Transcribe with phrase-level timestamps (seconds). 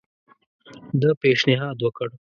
[1.01, 2.09] ده پېشنهاد وکړ.